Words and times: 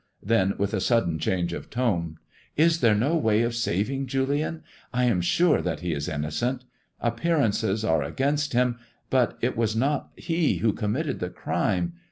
Then,.with 0.23 0.73
a 0.73 0.81
sudden 0.81 1.19
change 1.19 1.53
of 1.53 1.69
tone," 1.69 2.17
Is 2.67 2.79
there 2.79 2.95
no 2.95 3.15
way 3.15 3.43
of 3.43 3.53
saving 3.53 4.07
Julian? 4.07 4.63
I 4.91 5.03
am 5.03 5.21
sure 5.21 5.61
that 5.61 5.81
he 5.81 5.93
is 5.93 6.09
innocent. 6.09 6.63
Appearances 6.99 7.85
are 7.85 8.01
against 8.01 8.53
him, 8.53 8.79
but 9.11 9.37
it 9.41 9.55
was 9.55 9.75
not 9.75 10.09
he 10.15 10.55
who 10.57 10.73
committed 10.73 11.19
the 11.19 11.29
crime. 11.29 11.93